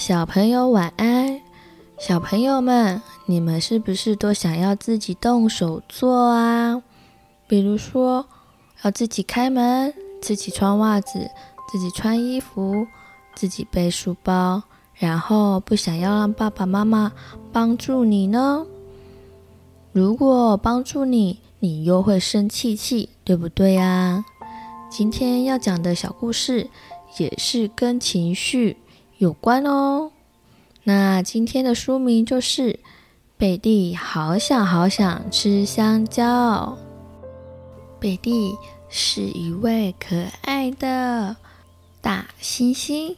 [0.00, 1.42] 小朋友晚安。
[1.98, 6.82] 小朋友们，你们是不是都想要自己动手做啊？
[7.46, 8.24] 比如说，
[8.82, 9.92] 要自己开门、
[10.22, 11.30] 自己穿袜子、
[11.70, 12.86] 自己穿衣服、
[13.34, 14.62] 自己背书包，
[14.94, 17.12] 然后不想要让爸爸妈妈
[17.52, 18.64] 帮助你呢？
[19.92, 24.24] 如果帮助你，你又会生气气，对不对呀？
[24.90, 26.70] 今天要讲的小故事
[27.18, 28.78] 也是跟情绪
[29.20, 30.12] 有关哦。
[30.82, 32.72] 那今天的书名就是
[33.36, 36.78] 《贝蒂好想好想吃香蕉》。
[38.00, 38.56] 贝蒂
[38.88, 41.36] 是一位可爱的
[42.00, 43.14] 大猩猩。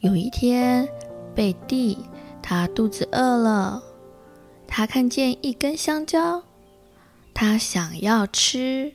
[0.00, 0.88] 有一天，
[1.34, 1.98] 贝蒂
[2.40, 3.82] 她肚子饿了，
[4.66, 6.42] 她看见一根香蕉，
[7.34, 8.94] 她想要吃，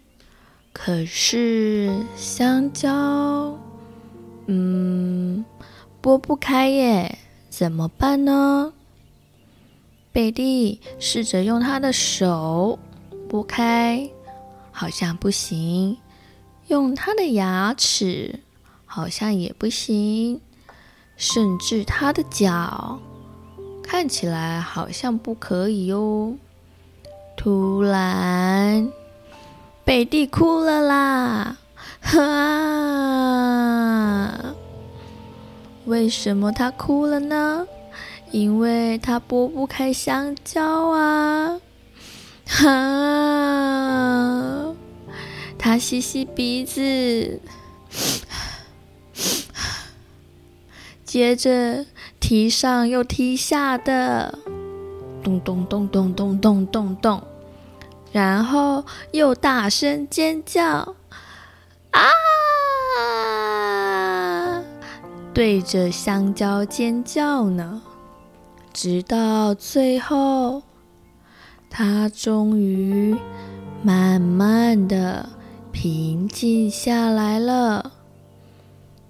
[0.73, 3.55] 可是香蕉，
[4.47, 5.45] 嗯。
[6.07, 7.17] 剥不开耶，
[7.49, 8.71] 怎么办呢？
[10.13, 12.79] 贝蒂试着用他的手
[13.29, 14.09] 剥开，
[14.71, 15.97] 好像不行；
[16.67, 18.39] 用他的牙齿，
[18.85, 20.39] 好像也不行；
[21.17, 23.01] 甚至他的脚，
[23.83, 26.37] 看起来好像不可以哟。
[27.35, 28.89] 突然，
[29.83, 31.57] 贝蒂哭了啦！
[31.99, 32.77] 哈。
[35.87, 37.65] 为什么他哭了呢？
[38.31, 41.61] 因为他剥不开香蕉啊！
[42.45, 42.65] 哈！
[45.57, 47.39] 他吸吸鼻子，
[51.05, 51.85] 接着
[52.19, 54.37] 踢上又踢下的，
[55.23, 57.23] 咚咚咚咚咚咚咚咚，
[58.11, 60.95] 然后又大声尖叫，
[61.91, 62.01] 啊！
[65.37, 67.79] 对着香蕉尖叫呢，
[68.73, 70.63] 直到最后，
[71.69, 73.15] 他终于
[73.83, 75.29] 慢慢的
[75.71, 77.91] 平静下来了。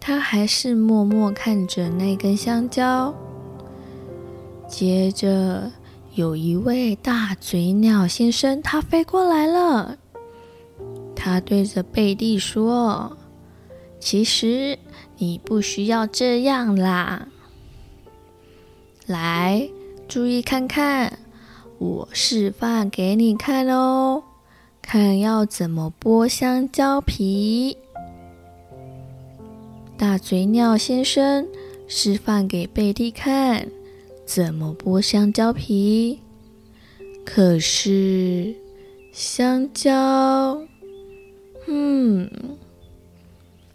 [0.01, 3.15] 他还是默默看着那根香蕉。
[4.67, 5.71] 接着，
[6.15, 9.97] 有一位大嘴鸟先生，他飞过来了。
[11.15, 13.15] 他对着贝蒂说
[14.01, 14.77] ：“其实……”
[15.17, 17.27] 你不需要这样啦，
[19.07, 19.67] 来，
[20.07, 21.17] 注意看看，
[21.79, 24.21] 我示范给你看哦，
[24.81, 27.77] 看要怎么剥香蕉皮。
[29.97, 31.47] 大嘴鸟先生
[31.87, 33.67] 示范给贝蒂看
[34.23, 36.19] 怎么剥香蕉皮，
[37.25, 38.55] 可是
[39.11, 40.61] 香蕉，
[41.65, 42.29] 嗯。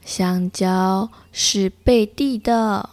[0.04, 2.90] 香蕉是贝蒂的，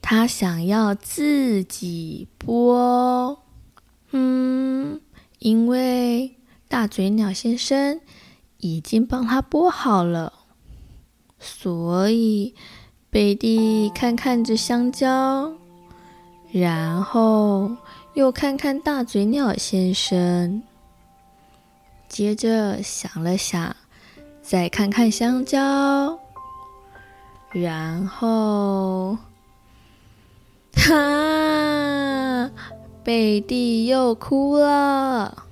[0.00, 3.38] 他想要自己剥。
[4.12, 5.00] 嗯，
[5.40, 6.36] 因为
[6.68, 8.00] 大嘴鸟先生
[8.58, 10.32] 已经帮他剥好了，
[11.40, 12.54] 所以
[13.10, 15.52] 贝蒂看看着香蕉，
[16.52, 17.76] 然后
[18.14, 20.62] 又看看大嘴鸟先生，
[22.08, 23.74] 接着想了想，
[24.40, 26.20] 再看看香蕉。
[27.54, 29.16] 然后，
[30.74, 32.50] 哈，
[33.04, 35.44] 贝蒂又哭了。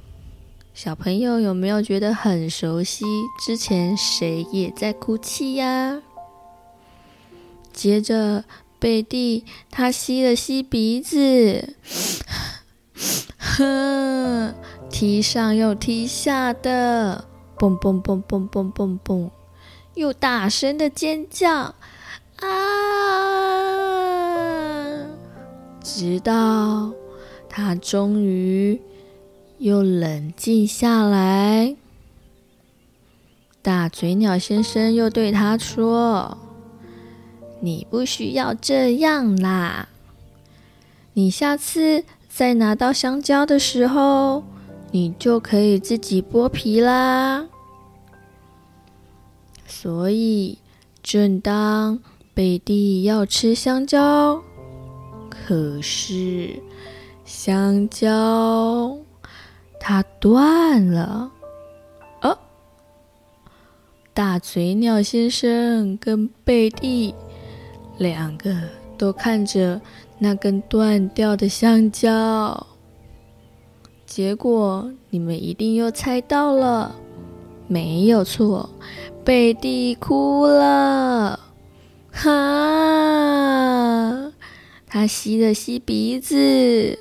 [0.75, 3.05] 小朋友有没有觉得很熟悉？
[3.47, 6.03] 之前谁也在哭泣呀？
[7.73, 8.43] 接着，
[8.81, 11.77] 贝蒂他吸了吸鼻子，
[13.39, 14.55] 哼，
[14.91, 17.27] 踢上又踢下的，
[17.57, 19.31] 蹦蹦蹦蹦蹦蹦蹦，
[19.95, 21.75] 又大声的尖叫。
[22.41, 22.47] 啊！
[25.85, 26.93] 直到
[27.49, 28.81] 他终于
[29.59, 31.77] 又冷静下来，
[33.61, 36.37] 大嘴鸟先生又对他说
[37.63, 39.89] ：“你不需要这样啦，
[41.13, 44.43] 你下次再拿到香蕉的时候，
[44.91, 47.47] 你就可以自己剥皮啦。”
[49.75, 50.59] 所以，
[51.03, 51.99] 正当
[52.35, 54.41] 贝蒂要吃香蕉，
[55.31, 56.63] 可是
[57.25, 58.97] 香蕉
[59.81, 61.33] 它断了。
[62.21, 62.39] 哦，
[64.13, 67.15] 大嘴鸟先生跟贝蒂
[67.99, 68.55] 两个
[68.99, 69.81] 都看着
[70.19, 72.67] 那根断掉的香蕉，
[74.07, 76.95] 结果你们一定又猜到了，
[77.67, 78.69] 没有错，
[79.25, 81.39] 贝蒂哭了。
[82.11, 82.31] 哈，
[84.87, 86.99] 他吸了吸鼻子，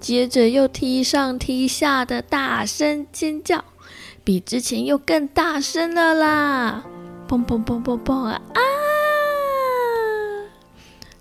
[0.00, 3.64] 接着又踢上踢下的大声尖叫，
[4.24, 6.84] 比之前又更大声了啦！
[7.28, 8.42] 砰砰砰砰砰啊！
[8.52, 8.60] 啊！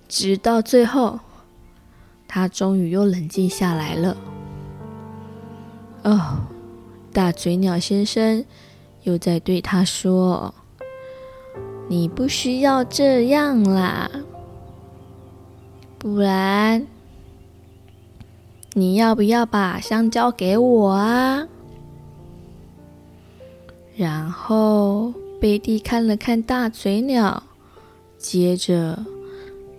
[0.10, 1.20] 直到最后，
[2.28, 4.18] 他终于又冷静下来了。
[6.04, 6.40] 哦，
[7.14, 8.44] 大嘴鸟先生
[9.04, 10.54] 又在对他说。
[11.88, 14.10] 你不需要这样啦，
[16.00, 16.88] 不然
[18.74, 21.48] 你要不要把香蕉给我啊？
[23.96, 27.44] 然后贝蒂看了看大嘴鸟，
[28.18, 29.06] 接着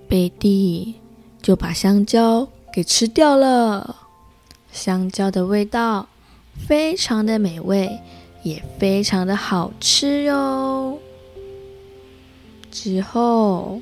[0.07, 0.95] 贝蒂
[1.43, 3.97] 就把香蕉给吃掉了。
[4.71, 6.07] 香蕉的味道
[6.67, 8.01] 非常的美味，
[8.43, 10.99] 也非常的好吃哟。
[12.71, 13.81] 之后，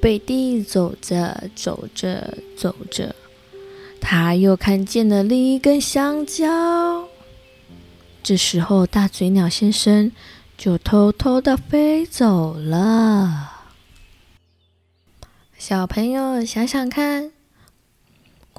[0.00, 3.14] 贝蒂走着走着走着，
[4.00, 7.08] 他又看见了另一根香蕉。
[8.22, 10.12] 这时候，大嘴鸟先生
[10.58, 13.52] 就偷偷的飞走了。
[15.56, 17.32] 小朋友，想想看，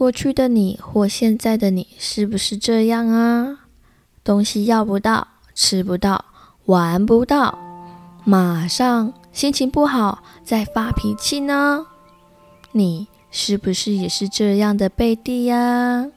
[0.01, 3.59] 过去的你或现在的你是不是这样啊？
[4.23, 6.25] 东西要不到，吃不到，
[6.65, 7.59] 玩不到，
[8.23, 9.13] 马上。
[9.31, 11.85] 心情不好，在发脾气呢？
[12.71, 16.07] 你是不是也是这样的贝蒂呀？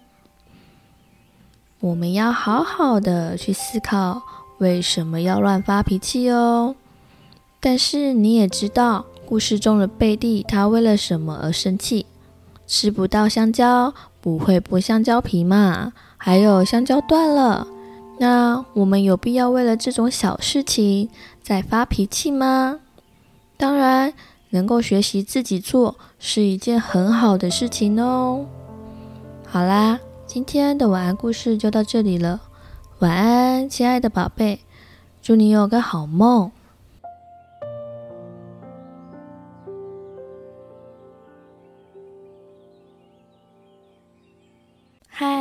[1.80, 4.22] 我们要好好的去思考
[4.60, 6.74] 为什么要乱发脾气哦。
[7.60, 12.06] 但是你也知道，故事中的贝蒂他为了什么而生气？
[12.66, 15.92] 吃不到香蕉，不会剥香蕉皮嘛？
[16.16, 17.66] 还有香蕉断了，
[18.18, 21.10] 那我们有必要为了这种小事情
[21.42, 22.80] 再发脾气吗？
[23.56, 24.14] 当然，
[24.50, 28.46] 能够学习自己做是一件很好的事情哦。
[29.46, 32.40] 好啦，今天的晚安故事就到这里了。
[33.00, 34.60] 晚安，亲爱的宝贝，
[35.20, 36.50] 祝你有个好梦。